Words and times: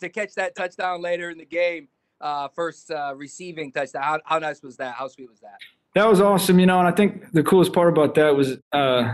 to 0.00 0.08
catch 0.08 0.34
that 0.34 0.54
touchdown 0.54 1.00
later 1.00 1.30
in 1.30 1.38
the 1.38 1.44
game, 1.44 1.88
uh, 2.20 2.48
first 2.48 2.90
uh, 2.90 3.14
receiving 3.16 3.72
touchdown. 3.72 4.02
How, 4.02 4.20
how 4.24 4.38
nice 4.38 4.62
was 4.62 4.76
that? 4.76 4.94
How 4.94 5.08
sweet 5.08 5.30
was 5.30 5.40
that? 5.40 5.58
That 5.94 6.08
was 6.08 6.20
awesome, 6.20 6.58
you 6.58 6.66
know. 6.66 6.78
And 6.78 6.88
I 6.88 6.92
think 6.92 7.32
the 7.32 7.42
coolest 7.42 7.72
part 7.72 7.88
about 7.88 8.14
that 8.14 8.34
was, 8.34 8.56
uh, 8.72 9.12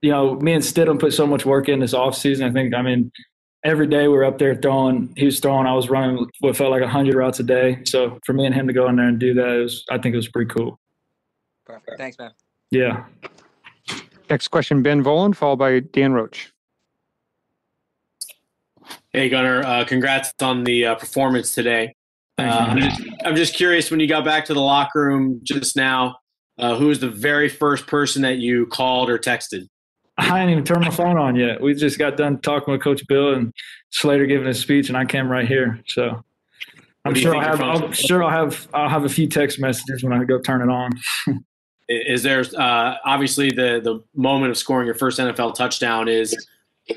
you 0.00 0.10
know, 0.10 0.34
me 0.36 0.52
and 0.52 0.62
Stidham 0.62 1.00
put 1.00 1.12
so 1.12 1.26
much 1.26 1.44
work 1.44 1.68
in 1.68 1.80
this 1.80 1.94
off 1.94 2.14
season. 2.14 2.48
I 2.48 2.52
think, 2.52 2.74
I 2.74 2.82
mean, 2.82 3.10
every 3.64 3.86
day 3.86 4.06
we 4.06 4.14
were 4.14 4.24
up 4.24 4.38
there 4.38 4.54
throwing. 4.54 5.12
He 5.16 5.24
was 5.24 5.40
throwing. 5.40 5.66
I 5.66 5.72
was 5.72 5.90
running 5.90 6.26
what 6.40 6.56
felt 6.56 6.70
like 6.70 6.82
hundred 6.82 7.14
routes 7.14 7.40
a 7.40 7.42
day. 7.42 7.82
So 7.84 8.20
for 8.24 8.32
me 8.32 8.46
and 8.46 8.54
him 8.54 8.66
to 8.68 8.72
go 8.72 8.88
in 8.88 8.96
there 8.96 9.08
and 9.08 9.18
do 9.18 9.34
that, 9.34 9.48
it 9.48 9.62
was, 9.62 9.84
I 9.90 9.98
think 9.98 10.12
it 10.12 10.16
was 10.16 10.28
pretty 10.28 10.52
cool. 10.54 10.78
Perfect. 11.64 11.98
Thanks, 11.98 12.18
man. 12.18 12.30
Yeah. 12.70 13.04
Next 14.30 14.48
question, 14.48 14.82
Ben 14.82 15.02
Volin, 15.02 15.34
followed 15.34 15.56
by 15.56 15.80
Dan 15.80 16.12
Roche. 16.12 16.52
Hey, 19.14 19.28
Gunner. 19.28 19.62
Uh, 19.62 19.84
congrats 19.84 20.32
on 20.42 20.64
the 20.64 20.86
uh, 20.86 20.94
performance 20.96 21.54
today. 21.54 21.94
Uh, 22.36 22.42
I'm, 22.42 22.78
just, 22.80 23.02
I'm, 23.24 23.36
just, 23.36 23.54
curious 23.54 23.88
when 23.88 24.00
you 24.00 24.08
got 24.08 24.24
back 24.24 24.44
to 24.46 24.54
the 24.54 24.60
locker 24.60 25.04
room 25.04 25.38
just 25.44 25.76
now, 25.76 26.16
uh, 26.58 26.74
who 26.74 26.88
was 26.88 26.98
the 26.98 27.10
very 27.10 27.48
first 27.48 27.86
person 27.86 28.22
that 28.22 28.38
you 28.38 28.66
called 28.66 29.08
or 29.08 29.16
texted? 29.16 29.68
I 30.18 30.24
hadn't 30.24 30.50
even 30.50 30.64
turned 30.64 30.80
my 30.80 30.90
phone 30.90 31.16
on 31.16 31.36
yet. 31.36 31.60
We 31.60 31.74
just 31.74 31.96
got 31.96 32.16
done 32.16 32.40
talking 32.40 32.72
with 32.72 32.82
Coach 32.82 33.06
Bill 33.06 33.34
and 33.34 33.52
Slater 33.90 34.26
giving 34.26 34.48
his 34.48 34.58
speech, 34.58 34.88
and 34.88 34.98
I 34.98 35.04
came 35.04 35.30
right 35.30 35.46
here. 35.46 35.80
So 35.86 36.24
I'm 37.04 37.14
sure 37.14 37.36
I'll 37.36 37.56
have. 37.56 37.60
I'm 37.60 37.92
sure 37.92 38.24
I'll 38.24 38.30
have. 38.30 38.66
I'll 38.74 38.88
have 38.88 39.04
a 39.04 39.08
few 39.08 39.28
text 39.28 39.60
messages 39.60 40.02
when 40.02 40.12
I 40.12 40.24
go 40.24 40.40
turn 40.40 40.60
it 40.60 40.72
on. 40.72 40.90
is 41.88 42.24
there 42.24 42.44
uh, 42.58 42.96
obviously 43.04 43.50
the 43.50 43.80
the 43.82 44.02
moment 44.16 44.50
of 44.50 44.58
scoring 44.58 44.86
your 44.86 44.96
first 44.96 45.20
NFL 45.20 45.54
touchdown 45.54 46.08
is 46.08 46.34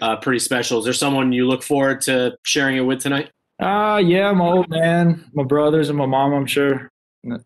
uh, 0.02 0.18
pretty 0.18 0.40
special? 0.40 0.80
Is 0.80 0.86
there 0.86 0.94
someone 0.94 1.32
you 1.32 1.48
look 1.48 1.64
forward 1.64 2.02
to 2.02 2.38
sharing 2.44 2.78
it 2.78 2.82
with 2.82 3.02
tonight? 3.02 3.32
Uh 3.60 4.02
yeah, 4.04 4.32
my 4.34 4.46
old 4.46 4.70
man, 4.70 5.26
my 5.34 5.44
brothers, 5.44 5.90
and 5.90 5.98
my 5.98 6.06
mom. 6.06 6.34
I'm 6.34 6.46
sure 6.46 6.92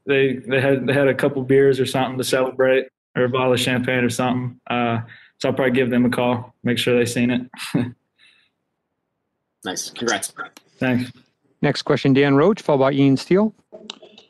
they 0.06 0.34
they 0.36 0.60
had 0.60 0.86
they 0.86 0.94
had 0.94 1.08
a 1.08 1.16
couple 1.16 1.42
beers 1.44 1.80
or 1.80 1.86
something 1.86 2.18
to 2.18 2.24
celebrate, 2.24 2.88
or 3.16 3.24
a 3.24 3.30
bottle 3.30 3.54
of 3.54 3.60
champagne 3.60 4.04
or 4.04 4.10
something. 4.10 4.60
Uh, 4.70 5.00
so 5.40 5.50
I'll 5.50 5.56
probably 5.56 5.74
give 5.74 5.90
them 5.90 6.06
a 6.06 6.10
call, 6.10 6.54
make 6.64 6.78
sure 6.78 6.98
they've 6.98 7.10
seen 7.10 7.32
it. 7.32 7.42
nice, 9.66 9.90
congrats. 9.90 10.34
Thanks. 10.78 11.12
Next 11.62 11.84
question, 11.84 12.14
Dan 12.14 12.36
Roche, 12.36 12.62
followed 12.62 12.80
by 12.80 12.92
Ian 12.92 13.18
Steele. 13.18 13.54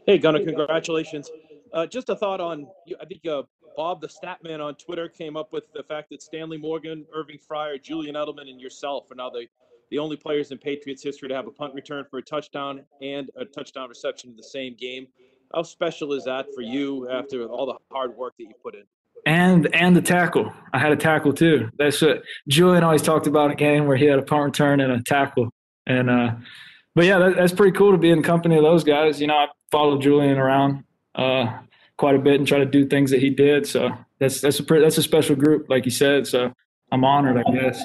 Hey, 0.05 0.17
Gunner, 0.17 0.43
congratulations. 0.43 1.29
Uh, 1.73 1.85
just 1.85 2.09
a 2.09 2.15
thought 2.15 2.41
on, 2.41 2.67
I 2.99 3.05
think 3.05 3.25
uh, 3.25 3.43
Bob 3.77 4.01
the 4.01 4.07
Statman 4.07 4.59
on 4.63 4.75
Twitter 4.75 5.07
came 5.07 5.37
up 5.37 5.53
with 5.53 5.71
the 5.73 5.83
fact 5.83 6.09
that 6.09 6.21
Stanley 6.21 6.57
Morgan, 6.57 7.05
Irving 7.13 7.37
Fryar, 7.37 7.81
Julian 7.81 8.15
Edelman, 8.15 8.49
and 8.49 8.59
yourself 8.59 9.09
are 9.11 9.15
now 9.15 9.29
the, 9.29 9.45
the 9.89 9.97
only 9.97 10.17
players 10.17 10.51
in 10.51 10.57
Patriots 10.57 11.03
history 11.03 11.29
to 11.29 11.35
have 11.35 11.47
a 11.47 11.51
punt 11.51 11.73
return 11.73 12.05
for 12.09 12.19
a 12.19 12.21
touchdown 12.21 12.81
and 13.01 13.29
a 13.37 13.45
touchdown 13.45 13.89
reception 13.89 14.31
in 14.31 14.35
the 14.35 14.43
same 14.43 14.75
game. 14.75 15.07
How 15.53 15.63
special 15.63 16.13
is 16.13 16.25
that 16.25 16.47
for 16.55 16.61
you 16.61 17.09
after 17.09 17.45
all 17.45 17.65
the 17.65 17.75
hard 17.91 18.15
work 18.15 18.33
that 18.37 18.45
you 18.45 18.53
put 18.63 18.75
in? 18.75 18.83
And 19.25 19.73
and 19.75 19.95
the 19.95 20.01
tackle. 20.01 20.51
I 20.73 20.79
had 20.79 20.91
a 20.91 20.95
tackle 20.95 21.33
too. 21.33 21.69
That's 21.77 22.01
what 22.01 22.23
Julian 22.47 22.83
always 22.83 23.01
talked 23.01 23.27
about 23.27 23.51
a 23.51 23.55
game 23.55 23.85
where 23.85 23.97
he 23.97 24.05
had 24.05 24.17
a 24.17 24.23
punt 24.23 24.45
return 24.45 24.79
and 24.79 24.91
a 24.91 25.03
tackle. 25.03 25.49
And 25.85 26.09
uh, 26.09 26.31
but 26.95 27.05
yeah, 27.05 27.19
that, 27.19 27.35
that's 27.35 27.53
pretty 27.53 27.77
cool 27.77 27.91
to 27.91 27.97
be 27.97 28.09
in 28.09 28.23
company 28.23 28.57
of 28.57 28.63
those 28.63 28.83
guys. 28.83 29.21
You 29.21 29.27
know, 29.27 29.35
I 29.35 29.47
followed 29.71 30.01
Julian 30.01 30.37
around 30.37 30.83
uh, 31.15 31.59
quite 31.97 32.15
a 32.15 32.19
bit 32.19 32.35
and 32.35 32.47
try 32.47 32.59
to 32.59 32.65
do 32.65 32.85
things 32.87 33.11
that 33.11 33.19
he 33.19 33.29
did. 33.29 33.67
So 33.67 33.89
that's 34.19 34.41
that's 34.41 34.59
a 34.59 34.63
that's 34.63 34.97
a 34.97 35.03
special 35.03 35.35
group, 35.35 35.69
like 35.69 35.85
you 35.85 35.91
said. 35.91 36.27
So 36.27 36.53
I'm 36.91 37.03
honored, 37.03 37.37
I 37.37 37.51
guess. 37.51 37.83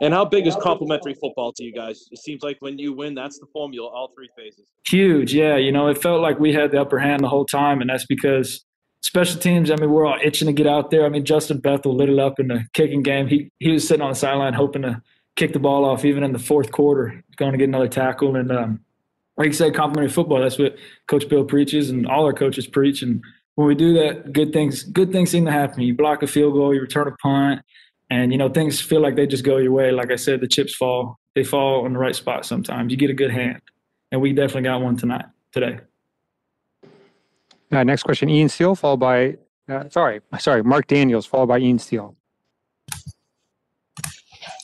And 0.00 0.14
how 0.14 0.24
big 0.24 0.46
is 0.46 0.54
complimentary 0.56 1.14
football 1.14 1.52
to 1.54 1.64
you 1.64 1.72
guys? 1.72 2.06
It 2.12 2.18
seems 2.18 2.42
like 2.42 2.56
when 2.60 2.78
you 2.78 2.92
win, 2.92 3.16
that's 3.16 3.40
the 3.40 3.46
formula, 3.52 3.88
all 3.88 4.12
three 4.14 4.28
phases. 4.36 4.66
Huge, 4.86 5.34
yeah. 5.34 5.56
You 5.56 5.72
know, 5.72 5.88
it 5.88 6.00
felt 6.00 6.20
like 6.20 6.38
we 6.38 6.52
had 6.52 6.70
the 6.70 6.80
upper 6.80 7.00
hand 7.00 7.24
the 7.24 7.28
whole 7.28 7.44
time, 7.44 7.80
and 7.80 7.90
that's 7.90 8.06
because 8.06 8.64
special 9.02 9.40
teams. 9.40 9.70
I 9.70 9.76
mean, 9.76 9.90
we're 9.90 10.06
all 10.06 10.18
itching 10.22 10.46
to 10.46 10.52
get 10.52 10.68
out 10.68 10.90
there. 10.90 11.04
I 11.04 11.08
mean, 11.08 11.24
Justin 11.24 11.58
Bethel 11.58 11.96
lit 11.96 12.10
it 12.10 12.18
up 12.18 12.38
in 12.38 12.48
the 12.48 12.64
kicking 12.74 13.02
game. 13.02 13.26
He 13.26 13.50
he 13.58 13.72
was 13.72 13.86
sitting 13.86 14.02
on 14.02 14.10
the 14.10 14.16
sideline 14.16 14.54
hoping 14.54 14.82
to 14.82 15.02
kick 15.34 15.52
the 15.52 15.58
ball 15.58 15.84
off, 15.84 16.04
even 16.04 16.22
in 16.22 16.32
the 16.32 16.38
fourth 16.38 16.70
quarter, 16.70 17.24
going 17.36 17.52
to 17.52 17.58
get 17.58 17.68
another 17.68 17.88
tackle. 17.88 18.36
And 18.36 18.52
um, 18.52 18.80
like 19.38 19.46
you 19.46 19.52
said, 19.52 19.74
complimentary 19.74 20.12
football. 20.12 20.40
That's 20.40 20.58
what 20.58 20.76
Coach 21.06 21.28
Bill 21.28 21.44
preaches, 21.44 21.90
and 21.90 22.06
all 22.06 22.26
our 22.26 22.32
coaches 22.32 22.66
preach. 22.66 23.02
And 23.02 23.22
when 23.54 23.68
we 23.68 23.74
do 23.74 23.94
that, 23.94 24.32
good 24.32 24.52
things 24.52 24.82
good 24.82 25.12
things 25.12 25.30
seem 25.30 25.44
to 25.46 25.52
happen. 25.52 25.82
You 25.82 25.94
block 25.94 26.22
a 26.22 26.26
field 26.26 26.54
goal, 26.54 26.74
you 26.74 26.80
return 26.80 27.06
a 27.06 27.12
punt, 27.12 27.62
and 28.10 28.32
you 28.32 28.38
know 28.38 28.48
things 28.48 28.80
feel 28.80 29.00
like 29.00 29.14
they 29.16 29.26
just 29.26 29.44
go 29.44 29.56
your 29.56 29.72
way. 29.72 29.92
Like 29.92 30.10
I 30.10 30.16
said, 30.16 30.40
the 30.40 30.48
chips 30.48 30.74
fall. 30.74 31.18
They 31.34 31.44
fall 31.44 31.86
in 31.86 31.92
the 31.92 31.98
right 32.00 32.16
spot 32.16 32.44
sometimes. 32.44 32.90
You 32.90 32.98
get 32.98 33.10
a 33.10 33.14
good 33.14 33.30
hand, 33.30 33.62
and 34.10 34.20
we 34.20 34.32
definitely 34.32 34.62
got 34.62 34.82
one 34.82 34.96
tonight 34.96 35.26
today. 35.52 35.78
Uh, 37.70 37.84
next 37.84 38.02
question, 38.02 38.28
Ian 38.28 38.48
Steele, 38.48 38.74
followed 38.74 39.00
by 39.00 39.36
uh, 39.68 39.88
sorry, 39.88 40.20
sorry, 40.38 40.64
Mark 40.64 40.88
Daniels, 40.88 41.26
followed 41.26 41.46
by 41.46 41.58
Ian 41.58 41.78
Steele. 41.78 42.16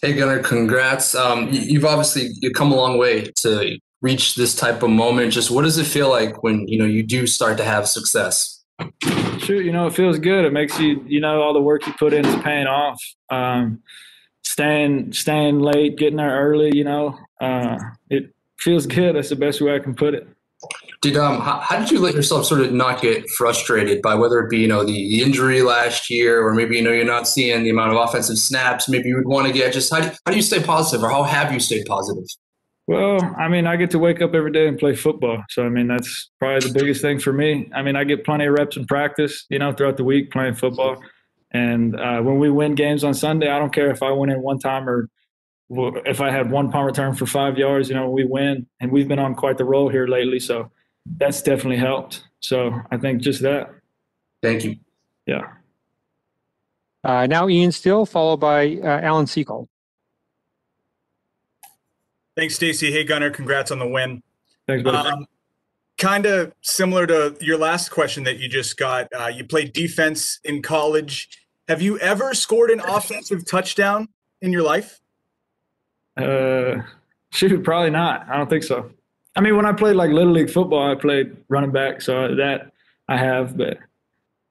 Hey 0.03 0.15
Gunner, 0.15 0.43
congrats. 0.43 1.15
Um, 1.15 1.49
you've 1.51 1.85
obviously 1.85 2.31
you've 2.41 2.55
come 2.55 2.73
a 2.73 2.77
long 2.77 2.99
way 2.99 3.31
to 3.37 3.79
reach 4.05 4.35
this 4.35 4.55
type 4.55 4.83
of 4.83 4.91
moment. 4.91 5.33
Just 5.33 5.51
what 5.51 5.63
does 5.63 5.79
it 5.79 5.87
feel 5.87 6.11
like 6.11 6.43
when 6.43 6.69
you 6.69 6.79
know 6.79 6.85
you 6.85 7.03
do 7.03 7.27
start 7.27 7.57
to 7.57 7.65
have 7.65 7.89
success? 7.89 8.63
Sure, 9.39 9.61
you 9.61 9.73
know, 9.73 9.87
it 9.87 9.95
feels 9.95 10.19
good. 10.19 10.45
It 10.45 10.53
makes 10.53 10.79
you, 10.79 11.03
you 11.07 11.21
know, 11.21 11.43
all 11.43 11.53
the 11.53 11.61
work 11.61 11.87
you 11.87 11.93
put 11.95 12.13
in 12.13 12.25
is 12.25 12.43
paying 12.43 12.67
off. 12.67 13.01
Um, 13.31 13.83
staying, 14.43 15.13
staying 15.13 15.61
late, 15.61 15.97
getting 15.97 16.17
there 16.17 16.39
early, 16.41 16.77
you 16.77 16.85
know, 16.85 17.19
uh, 17.41 17.79
it 18.11 18.35
feels 18.59 18.87
good. 18.87 19.17
That's 19.17 19.31
the 19.31 19.37
best 19.37 19.61
way 19.61 19.75
I 19.75 19.79
can 19.79 19.95
put 19.95 20.15
it. 20.15 20.29
Did 21.03 21.17
um, 21.17 21.41
how, 21.41 21.61
how, 21.61 21.79
did 21.79 21.91
you 21.91 22.01
let 22.01 22.15
yourself 22.15 22.47
sort 22.47 22.63
of 22.63 22.73
not 22.73 23.03
get 23.03 23.29
frustrated 23.31 24.01
by 24.01 24.15
whether 24.15 24.41
it 24.41 24.49
be 24.49 24.59
you 24.59 24.69
know 24.69 24.85
the, 24.85 25.23
injury 25.23 25.61
last 25.61 26.09
year 26.09 26.43
or 26.43 26.55
maybe 26.55 26.77
you 26.77 26.83
know 26.83 26.91
you're 26.91 27.05
not 27.05 27.29
seeing 27.29 27.63
the 27.63 27.69
amount 27.69 27.93
of 27.93 27.99
offensive 27.99 28.39
snaps 28.39 28.89
maybe 28.89 29.09
you 29.09 29.17
would 29.17 29.29
want 29.29 29.47
to 29.47 29.53
get? 29.53 29.75
Just 29.75 29.93
how 29.93 30.01
do, 30.01 30.09
how 30.09 30.31
do 30.31 30.37
you 30.37 30.43
stay 30.43 30.63
positive 30.63 31.05
or 31.05 31.11
how 31.11 31.23
have 31.23 31.53
you 31.53 31.61
stayed 31.61 31.85
positive? 31.85 32.25
Well, 32.87 33.35
I 33.39 33.49
mean, 33.49 33.67
I 33.67 33.77
get 33.77 33.91
to 33.93 33.99
wake 33.99 34.21
up 34.21 34.35
every 34.35 34.53
day 34.53 34.69
and 34.69 34.79
play 34.79 34.95
football. 34.95 35.43
So, 35.49 35.65
I 35.65 35.71
mean, 35.71 35.87
that's 35.89 36.31
probably 36.39 36.69
the 36.69 36.79
biggest 36.79 37.01
thing 37.01 37.19
for 37.19 37.33
me. 37.33 37.71
I 37.75 37.83
mean, 37.83 37.97
I 37.97 38.05
get 38.05 38.25
plenty 38.25 38.45
of 38.45 38.53
reps 38.53 38.77
in 38.77 38.85
practice, 38.87 39.47
you 39.49 39.59
know, 39.59 39.73
throughout 39.73 39.97
the 39.97 40.05
week 40.05 40.31
playing 40.31 40.55
football. 40.55 41.03
And 41.53 41.99
uh, 41.99 42.21
when 42.21 42.39
we 42.39 42.51
win 42.51 42.75
games 42.75 43.03
on 43.03 43.15
Sunday, 43.15 43.49
I 43.49 43.59
don't 43.59 43.73
care 43.73 43.91
if 43.91 44.03
I 44.03 44.11
win 44.11 44.29
in 44.29 44.43
one 44.43 44.59
time 44.59 44.89
or 44.89 45.09
if 45.71 46.21
I 46.21 46.31
had 46.31 46.51
one 46.51 46.71
punt 46.71 46.85
return 46.85 47.15
for 47.15 47.25
five 47.25 47.57
yards, 47.57 47.89
you 47.89 47.95
know, 47.95 48.11
we 48.11 48.25
win. 48.25 48.67
And 48.81 48.93
we've 48.93 49.09
been 49.09 49.19
on 49.19 49.35
quite 49.35 49.57
the 49.57 49.65
roll 49.65 49.89
here 49.89 50.07
lately. 50.07 50.39
So 50.39 50.71
that's 51.17 51.41
definitely 51.41 51.79
helped. 51.79 52.25
So 52.41 52.83
I 52.91 52.99
think 52.99 53.23
just 53.23 53.41
that. 53.43 53.71
Thank 54.43 54.65
you. 54.65 54.77
Yeah. 55.25 55.53
Uh, 57.03 57.27
now 57.27 57.49
Ian 57.49 57.73
Steele, 57.73 58.05
followed 58.05 58.39
by 58.39 58.77
uh, 58.83 59.01
Alan 59.01 59.27
Seacole. 59.27 59.69
Thanks, 62.37 62.55
Stacy. 62.55 62.91
Hey, 62.91 63.05
Gunner. 63.05 63.31
Congrats 63.31 63.71
on 63.71 63.79
the 63.79 63.87
win. 63.87 64.23
Thanks, 64.67 64.89
um, 64.89 65.27
kind 65.99 66.27
of 66.27 66.53
similar 66.63 67.07
to 67.07 67.37
your 67.41 67.59
last 67.59 67.91
question 67.91 68.25
that 68.25 68.39
you 68.39 68.49
just 68.49 68.77
got. 68.77 69.09
Uh, 69.13 69.29
you 69.29 69.45
played 69.45 69.73
defense 69.73 70.41
in 70.45 70.63
college. 70.63 71.29
Have 71.69 71.81
you 71.81 71.99
ever 71.99 72.35
scored 72.35 72.71
an 72.71 72.81
offensive 72.81 73.47
touchdown 73.47 74.09
in 74.41 74.53
your 74.53 74.63
life? 74.63 75.01
Uh, 76.17 76.83
shoot, 77.31 77.63
probably 77.63 77.91
not. 77.91 78.27
I 78.29 78.37
don't 78.37 78.51
think 78.51 78.65
so. 78.65 78.91
I 79.37 79.41
mean, 79.41 79.57
when 79.57 79.67
I 79.67 79.73
played 79.73 79.97
like 79.97 80.11
little 80.11 80.33
league 80.33 80.51
football, 80.51 80.91
I 80.91 80.95
played 80.95 81.37
running 81.49 81.73
back, 81.73 82.03
so 82.03 82.35
that 82.37 82.73
I 83.09 83.17
have. 83.17 83.57
But 83.57 83.79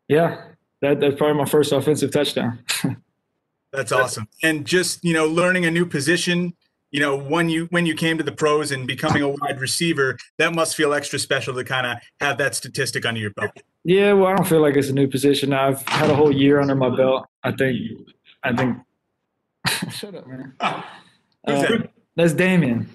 yeah, 0.08 0.42
that 0.82 1.00
that's 1.00 1.16
probably 1.16 1.38
my 1.38 1.46
first 1.46 1.72
offensive 1.72 2.12
touchdown. 2.12 2.60
that's 3.72 3.92
awesome. 3.92 4.28
And 4.42 4.66
just 4.66 5.04
you 5.04 5.14
know, 5.14 5.26
learning 5.26 5.66
a 5.66 5.72
new 5.72 5.86
position 5.86 6.54
you 6.94 7.00
know 7.00 7.18
when 7.18 7.50
you 7.50 7.66
when 7.72 7.86
you 7.86 7.96
came 7.96 8.18
to 8.18 8.24
the 8.24 8.32
pros 8.32 8.72
and 8.72 8.88
becoming 8.88 9.22
a 9.22 9.28
wide 9.28 9.60
receiver 9.60 10.18
that 10.38 10.54
must 10.54 10.76
feel 10.76 10.94
extra 10.94 11.20
special 11.20 11.54
to 11.54 11.64
kind 11.66 11.86
of 11.86 11.98
have 12.22 12.38
that 12.38 12.56
statistic 12.56 13.06
under 13.06 13.20
your 13.20 13.32
belt 13.32 13.52
yeah 13.84 14.14
well 14.14 14.28
i 14.28 14.36
don't 14.36 14.48
feel 14.48 14.62
like 14.62 14.78
it's 14.78 14.90
a 14.90 14.94
new 14.94 15.08
position 15.08 15.52
i've 15.52 15.82
had 15.90 16.10
a 16.10 16.16
whole 16.16 16.32
year 16.32 16.62
under 16.62 16.76
my 16.76 16.96
belt 16.96 17.26
i 17.44 17.52
think 17.52 17.76
i 18.44 18.56
think 18.56 18.78
shut 19.92 20.16
up 20.16 20.26
man 20.28 20.54
uh, 20.62 20.82
that? 21.46 21.90
that's 22.16 22.34
damien 22.34 22.88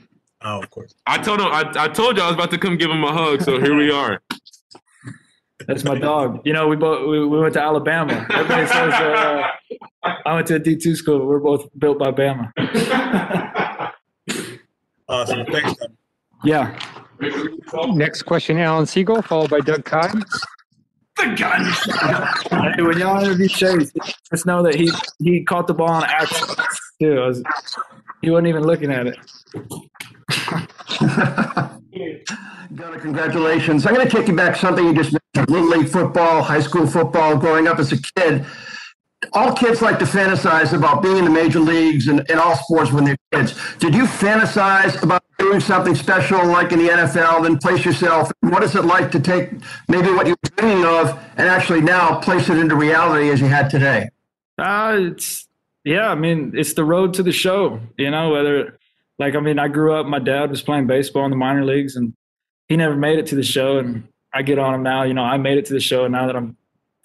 oh 0.43 0.63
of 0.63 0.71
course 0.71 0.95
i 1.07 1.19
told 1.19 1.41
him 1.41 1.49
I, 1.49 1.71
I 1.77 1.89
told 1.89 2.17
you 2.17 2.23
i 2.23 2.27
was 2.27 2.35
about 2.35 2.53
to 2.53 2.59
come 2.59 2.79
give 2.79 2.91
him 2.91 3.05
a 3.05 3.13
hug 3.13 3.43
so 3.43 3.61
here 3.61 3.77
we 3.77 3.91
are 4.01 4.23
that's 5.67 5.83
my 5.85 5.99
dog. 5.99 6.41
You 6.45 6.53
know, 6.53 6.69
we 6.69 6.77
both 6.77 7.07
we, 7.09 7.27
we 7.27 7.41
went 7.41 7.53
to 7.55 7.61
Alabama. 7.61 8.27
Everybody 8.31 8.67
says 8.69 8.95
uh, 8.95 9.43
I 10.25 10.35
went 10.35 10.47
to 10.47 10.55
a 10.55 10.59
D 10.59 10.77
two 10.77 10.95
school. 10.95 11.27
We're 11.27 11.41
both 11.41 11.69
built 11.77 11.99
by 11.99 12.13
Bama. 12.13 12.53
Awesome. 15.09 15.47
Thanks, 15.47 15.75
Ben. 15.75 15.97
Yeah. 16.45 16.79
Next 17.89 18.23
question, 18.23 18.59
Alan 18.59 18.87
Siegel, 18.87 19.23
followed 19.23 19.51
by 19.51 19.61
Doug 19.61 19.85
Kyed. 19.85 20.13
The 21.17 21.35
gun. 21.37 22.75
hey, 22.77 22.83
when 22.83 22.99
y'all 22.99 23.25
interview 23.25 23.49
Chase, 23.49 23.93
just 24.31 24.47
know 24.47 24.63
that 24.63 24.77
he 24.77 24.89
he 25.19 25.43
caught 25.43 25.67
the 25.67 25.75
ball 25.75 25.91
on 25.91 26.05
accident 26.05 26.61
too. 27.01 27.17
Was, 27.17 27.43
he 28.23 28.31
wasn't 28.31 28.49
even 28.49 28.63
looking 28.63 28.93
at 28.93 29.09
it. 29.09 29.19
Gunner, 32.75 32.99
congratulations. 33.01 33.87
I'm 33.87 33.95
going 33.95 34.07
to 34.07 34.15
take 34.15 34.29
you 34.29 34.37
back 34.37 34.55
something 34.55 34.85
you 34.85 34.95
just 34.95 35.13
mentioned, 35.35 35.51
Little 35.51 35.79
League 35.79 35.89
football, 35.89 36.43
high 36.43 36.61
school 36.61 36.87
football, 36.87 37.37
growing 37.37 37.67
up 37.67 37.79
as 37.79 37.91
a 37.93 37.97
kid. 38.01 38.45
All 39.33 39.53
kids 39.53 39.83
like 39.83 39.99
to 39.99 40.05
fantasize 40.05 40.73
about 40.73 41.03
being 41.03 41.19
in 41.19 41.25
the 41.25 41.31
major 41.31 41.61
leagues 41.61 42.09
and 42.09 42.29
in 42.31 42.39
all 42.39 42.57
sports 42.57 42.93
when 42.93 43.05
they're 43.05 43.17
kids. 43.33 43.55
Did 43.79 43.95
you 43.95 44.05
fantasize 44.05 45.03
about 45.03 45.23
doing 45.39 45.61
something 45.61 45.95
special 45.95 46.47
like 46.47 46.73
in 46.73 46.79
the 46.79 46.89
NFL, 46.89 47.43
then 47.43 47.59
place 47.59 47.85
yourself? 47.85 48.31
What 48.41 48.63
is 48.63 48.75
it 48.75 48.85
like 48.85 49.11
to 49.13 49.21
take 49.21 49.51
maybe 49.89 50.09
what 50.11 50.27
you're 50.27 50.37
dreaming 50.57 50.85
of 50.85 51.11
and 51.37 51.49
actually 51.49 51.81
now 51.81 52.19
place 52.21 52.49
it 52.49 52.59
into 52.59 52.75
reality 52.75 53.31
as 53.31 53.41
you 53.41 53.47
had 53.47 53.71
today? 53.71 54.09
Uh, 54.59 54.97
it's 55.01 55.47
yeah. 55.85 56.11
I 56.11 56.15
mean, 56.15 56.53
it's 56.55 56.75
the 56.75 56.85
road 56.85 57.15
to 57.15 57.23
the 57.23 57.33
show. 57.33 57.81
You 57.97 58.11
know, 58.11 58.31
whether 58.31 58.79
like 59.19 59.35
I 59.35 59.41
mean, 59.41 59.59
I 59.59 59.69
grew 59.69 59.95
up. 59.95 60.07
My 60.07 60.19
dad 60.19 60.51
was 60.51 60.63
playing 60.63 60.87
baseball 60.87 61.25
in 61.25 61.31
the 61.31 61.37
minor 61.37 61.65
leagues, 61.65 61.97
and 61.97 62.15
he 62.69 62.77
never 62.77 62.97
made 62.97 63.19
it 63.19 63.27
to 63.29 63.35
the 63.37 63.43
show. 63.43 63.79
And 63.79 64.09
I 64.33 64.43
get 64.43 64.59
on 64.59 64.75
him 64.75 64.83
now. 64.83 65.05
You 65.05 65.15
know, 65.15 65.23
I 65.23 65.37
made 65.37 65.59
it 65.59 65.67
to 65.67 65.75
the 65.75 65.81
show, 65.81 66.05
and 66.05 66.13
now 66.13 66.27
that 66.27 66.37
I'm 66.37 66.57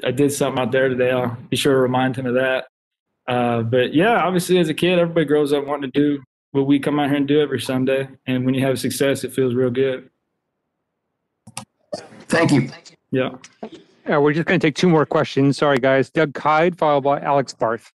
I 0.05 0.11
did 0.11 0.31
something 0.31 0.61
out 0.61 0.71
there 0.71 0.89
today, 0.89 1.11
I'll 1.11 1.35
be 1.49 1.55
sure 1.55 1.73
to 1.73 1.79
remind 1.79 2.15
him 2.15 2.25
of 2.25 2.33
that. 2.35 2.65
Uh, 3.27 3.61
but 3.61 3.93
yeah, 3.93 4.23
obviously, 4.23 4.57
as 4.59 4.69
a 4.69 4.73
kid, 4.73 4.99
everybody 4.99 5.25
grows 5.25 5.53
up 5.53 5.65
wanting 5.65 5.91
to 5.91 5.99
do 5.99 6.21
what 6.51 6.67
we 6.67 6.79
come 6.79 6.99
out 6.99 7.07
here 7.09 7.17
and 7.17 7.27
do 7.27 7.39
every 7.41 7.61
Sunday. 7.61 8.07
And 8.27 8.45
when 8.45 8.53
you 8.53 8.65
have 8.65 8.79
success, 8.79 9.23
it 9.23 9.33
feels 9.33 9.53
real 9.53 9.69
good. 9.69 10.09
Thank 12.27 12.51
you. 12.51 12.69
Yeah. 13.11 13.29
Yeah, 14.07 14.17
we're 14.17 14.33
just 14.33 14.47
going 14.47 14.59
to 14.59 14.67
take 14.67 14.75
two 14.75 14.89
more 14.89 15.05
questions. 15.05 15.57
Sorry, 15.57 15.77
guys. 15.77 16.09
Doug 16.09 16.33
Kyed, 16.33 16.77
followed 16.77 17.01
by 17.01 17.21
Alex 17.21 17.53
Barth. 17.53 17.91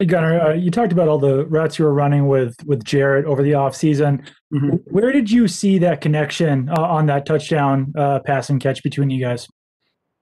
Hey 0.00 0.06
Gunner, 0.06 0.40
uh, 0.40 0.52
you 0.54 0.72
talked 0.72 0.90
about 0.90 1.06
all 1.06 1.20
the 1.20 1.46
routes 1.46 1.78
you 1.78 1.84
were 1.84 1.94
running 1.94 2.26
with 2.26 2.56
with 2.66 2.82
Jarrett 2.82 3.26
over 3.26 3.44
the 3.44 3.54
off 3.54 3.76
season. 3.76 4.24
Mhm. 4.52 4.82
Where 4.86 5.12
did 5.12 5.30
you 5.30 5.46
see 5.46 5.78
that 5.78 6.00
connection 6.00 6.68
uh, 6.68 6.82
on 6.82 7.06
that 7.06 7.26
touchdown 7.26 7.92
uh, 7.96 8.18
pass 8.18 8.50
and 8.50 8.60
catch 8.60 8.82
between 8.82 9.08
you 9.08 9.24
guys? 9.24 9.48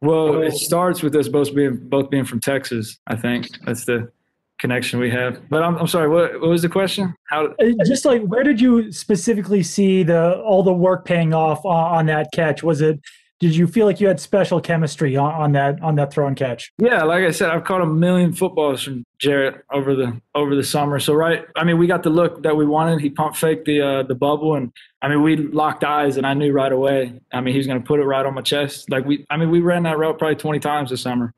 Well, 0.03 0.43
it 0.43 0.55
starts 0.55 1.03
with 1.03 1.15
us 1.15 1.29
both 1.29 1.55
being 1.55 1.77
both 1.77 2.11
being 2.11 2.25
from 2.25 2.41
Texas. 2.41 2.99
I 3.07 3.17
think 3.17 3.49
that's 3.65 3.85
the 3.85 4.11
connection 4.59 4.99
we 4.99 5.11
have. 5.11 5.41
But 5.49 5.63
I'm, 5.63 5.77
I'm 5.77 5.87
sorry. 5.87 6.09
What, 6.09 6.41
what 6.41 6.51
was 6.51 6.63
the 6.63 6.69
question? 6.69 7.15
How? 7.29 7.47
Uh, 7.47 7.73
Just 7.87 8.05
like 8.05 8.23
where 8.23 8.43
did 8.43 8.61
you 8.61 8.91
specifically 8.91 9.63
see 9.63 10.03
the 10.03 10.41
all 10.41 10.63
the 10.63 10.73
work 10.73 11.05
paying 11.05 11.33
off 11.33 11.65
on, 11.65 11.99
on 11.99 12.07
that 12.07 12.29
catch? 12.35 12.63
Was 12.63 12.81
it? 12.81 13.01
Did 13.43 13.57
you 13.57 13.67
feel 13.67 13.87
like 13.87 14.01
you 14.01 14.07
had 14.07 14.21
special 14.21 14.61
chemistry 14.61 15.17
on, 15.17 15.35
on 15.35 15.53
that 15.53 15.83
on 15.83 15.97
that 15.97 16.13
throw 16.13 16.29
and 16.29 16.37
catch? 16.37 16.73
Yeah, 16.79 17.03
like 17.03 17.25
I 17.25 17.33
said, 17.33 17.51
I've 17.51 17.65
caught 17.65 17.81
a 17.81 17.87
million 17.87 18.33
footballs 18.33 18.85
from 18.85 19.03
Jarrett 19.19 19.65
over 19.73 19.97
the 19.97 20.21
over 20.33 20.55
the 20.55 20.63
summer. 20.63 21.01
So 21.01 21.13
right, 21.13 21.45
I 21.57 21.65
mean, 21.65 21.77
we 21.77 21.89
got 21.89 22.05
the 22.05 22.11
look 22.11 22.45
that 22.45 22.57
we 22.57 22.65
wanted. 22.65 23.01
He 23.01 23.11
pump 23.11 23.35
faked 23.35 23.65
the 23.65 23.81
uh, 23.81 24.03
the 24.05 24.15
bubble, 24.15 24.55
and 24.55 24.71
I 25.03 25.09
mean, 25.09 25.23
we 25.23 25.37
locked 25.37 25.83
eyes, 25.83 26.19
and 26.19 26.25
I 26.25 26.35
knew 26.35 26.53
right 26.53 26.71
away. 26.71 27.21
I 27.33 27.41
mean, 27.41 27.53
he 27.53 27.59
was 27.59 27.67
going 27.67 27.81
to 27.81 27.85
put 27.85 27.99
it 27.99 28.05
right 28.05 28.25
on 28.25 28.33
my 28.33 28.43
chest. 28.43 28.89
Like 28.89 29.05
we, 29.07 29.27
I 29.29 29.37
mean, 29.37 29.51
we 29.51 29.59
ran 29.59 29.83
that 29.83 29.99
route 29.99 30.21
probably 30.21 30.37
twenty 30.37 30.61
times 30.61 30.91
this 30.91 31.01
summer, 31.01 31.35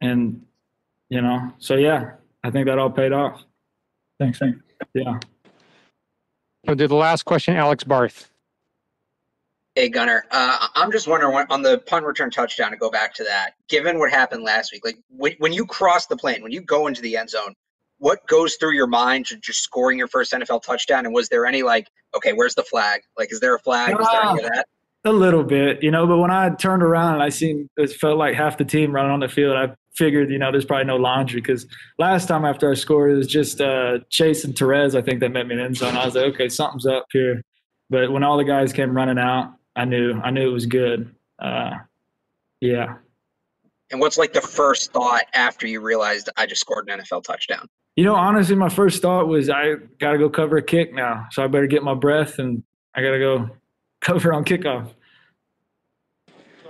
and 0.00 0.44
you 1.08 1.20
know, 1.20 1.52
so 1.58 1.76
yeah, 1.76 2.14
I 2.42 2.50
think 2.50 2.66
that 2.66 2.80
all 2.80 2.90
paid 2.90 3.12
off. 3.12 3.44
Thanks. 4.18 4.40
thanks. 4.40 4.58
Yeah. 4.92 5.20
So, 6.66 6.74
did 6.74 6.90
the 6.90 6.96
last 6.96 7.22
question, 7.26 7.54
Alex 7.54 7.84
Barth. 7.84 8.31
Hey 9.74 9.88
Gunner, 9.88 10.26
uh, 10.30 10.68
I'm 10.74 10.92
just 10.92 11.08
wondering 11.08 11.32
when, 11.32 11.46
on 11.48 11.62
the 11.62 11.78
punt 11.78 12.04
return 12.04 12.30
touchdown 12.30 12.72
to 12.72 12.76
go 12.76 12.90
back 12.90 13.14
to 13.14 13.24
that. 13.24 13.54
Given 13.70 13.98
what 13.98 14.10
happened 14.10 14.42
last 14.42 14.70
week, 14.70 14.84
like 14.84 14.98
when, 15.08 15.32
when 15.38 15.54
you 15.54 15.64
cross 15.64 16.06
the 16.06 16.16
plane, 16.16 16.42
when 16.42 16.52
you 16.52 16.60
go 16.60 16.88
into 16.88 17.00
the 17.00 17.16
end 17.16 17.30
zone, 17.30 17.54
what 17.96 18.26
goes 18.26 18.56
through 18.56 18.74
your 18.74 18.86
mind 18.86 19.28
just 19.40 19.62
scoring 19.62 19.96
your 19.96 20.08
first 20.08 20.32
NFL 20.32 20.62
touchdown? 20.62 21.06
And 21.06 21.14
was 21.14 21.30
there 21.30 21.46
any 21.46 21.62
like, 21.62 21.88
okay, 22.14 22.34
where's 22.34 22.54
the 22.54 22.64
flag? 22.64 23.00
Like, 23.16 23.32
is 23.32 23.40
there 23.40 23.54
a 23.54 23.58
flag? 23.60 23.96
Was 23.96 24.08
there 24.12 24.22
any 24.22 24.44
of 24.44 24.50
that? 24.52 24.66
A 25.04 25.12
little 25.12 25.42
bit, 25.42 25.82
you 25.82 25.90
know, 25.90 26.06
but 26.06 26.18
when 26.18 26.30
I 26.30 26.50
turned 26.50 26.82
around 26.82 27.14
and 27.14 27.22
I 27.22 27.30
seen 27.30 27.68
it 27.78 27.92
felt 27.92 28.18
like 28.18 28.34
half 28.34 28.58
the 28.58 28.66
team 28.66 28.92
running 28.92 29.10
on 29.10 29.20
the 29.20 29.28
field, 29.28 29.56
I 29.56 29.74
figured, 29.94 30.30
you 30.30 30.38
know, 30.38 30.52
there's 30.52 30.66
probably 30.66 30.84
no 30.84 30.96
laundry 30.96 31.40
because 31.40 31.66
last 31.98 32.28
time 32.28 32.44
after 32.44 32.70
I 32.70 32.74
scored, 32.74 33.12
it 33.12 33.14
was 33.14 33.26
just 33.26 33.62
uh, 33.62 34.00
Chase 34.10 34.44
and 34.44 34.56
Therese, 34.56 34.94
I 34.94 35.00
think, 35.00 35.20
that 35.20 35.30
met 35.30 35.46
me 35.46 35.54
in 35.54 35.58
the 35.60 35.64
end 35.64 35.76
zone. 35.78 35.96
I 35.96 36.04
was 36.04 36.14
like, 36.14 36.26
okay, 36.34 36.50
something's 36.50 36.86
up 36.86 37.06
here. 37.10 37.42
But 37.88 38.12
when 38.12 38.22
all 38.22 38.36
the 38.36 38.44
guys 38.44 38.72
came 38.72 38.94
running 38.94 39.18
out, 39.18 39.54
I 39.76 39.84
knew 39.84 40.20
I 40.22 40.30
knew 40.30 40.48
it 40.48 40.52
was 40.52 40.66
good. 40.66 41.14
Uh, 41.38 41.72
yeah. 42.60 42.96
And 43.90 44.00
what's 44.00 44.16
like 44.16 44.32
the 44.32 44.40
first 44.40 44.92
thought 44.92 45.24
after 45.34 45.66
you 45.66 45.80
realized 45.80 46.30
I 46.36 46.46
just 46.46 46.60
scored 46.60 46.88
an 46.88 47.00
NFL 47.00 47.24
touchdown? 47.24 47.68
You 47.96 48.04
know, 48.04 48.14
honestly, 48.14 48.56
my 48.56 48.70
first 48.70 49.02
thought 49.02 49.28
was 49.28 49.50
I 49.50 49.74
got 49.98 50.12
to 50.12 50.18
go 50.18 50.30
cover 50.30 50.56
a 50.56 50.62
kick 50.62 50.94
now. 50.94 51.26
So 51.30 51.44
I 51.44 51.46
better 51.46 51.66
get 51.66 51.82
my 51.82 51.94
breath 51.94 52.38
and 52.38 52.62
I 52.94 53.02
got 53.02 53.10
to 53.10 53.18
go 53.18 53.50
cover 54.00 54.32
on 54.32 54.44
kickoff. 54.44 54.94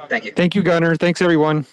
Thank 0.08 0.24
you. 0.24 0.32
Thank 0.32 0.56
you, 0.56 0.62
Gunner. 0.62 0.96
Thanks, 0.96 1.22
everyone. 1.22 1.64